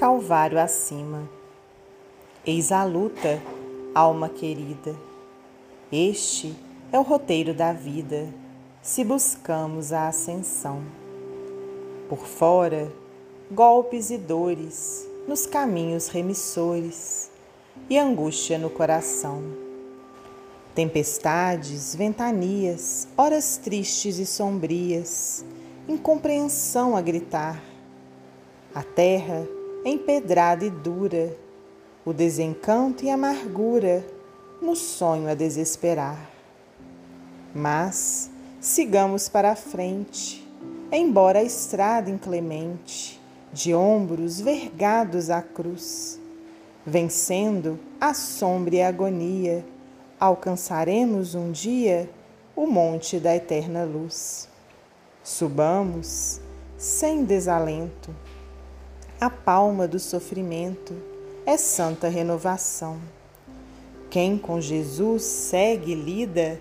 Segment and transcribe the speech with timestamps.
[0.00, 1.28] Calvário acima.
[2.46, 3.38] Eis a luta,
[3.94, 4.96] alma querida.
[5.92, 6.56] Este
[6.90, 8.32] é o roteiro da vida,
[8.80, 10.82] se buscamos a ascensão.
[12.08, 12.90] Por fora,
[13.50, 17.30] golpes e dores nos caminhos remissores
[17.90, 19.42] e angústia no coração.
[20.74, 25.44] Tempestades, ventanias, horas tristes e sombrias,
[25.86, 27.62] incompreensão a gritar.
[28.74, 29.46] A terra
[29.84, 31.36] empedrada e dura,
[32.04, 34.04] o desencanto e amargura,
[34.60, 36.30] no sonho a desesperar.
[37.54, 38.30] Mas
[38.60, 40.46] sigamos para a frente,
[40.92, 43.20] embora a estrada inclemente,
[43.52, 46.20] de ombros vergados à cruz,
[46.86, 49.64] vencendo a sombra e a agonia,
[50.18, 52.08] alcançaremos um dia
[52.54, 54.48] o monte da eterna luz.
[55.24, 56.40] Subamos
[56.76, 58.14] sem desalento.
[59.20, 60.94] A palma do sofrimento
[61.44, 62.98] é santa renovação.
[64.08, 66.58] Quem com Jesus segue e lida,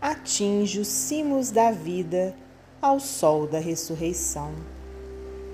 [0.00, 2.34] atinge os cimos da vida
[2.80, 4.54] ao sol da ressurreição.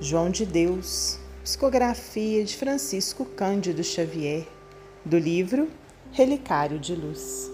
[0.00, 4.46] João de Deus, psicografia de Francisco Cândido Xavier,
[5.04, 5.68] do livro
[6.12, 7.53] Relicário de Luz.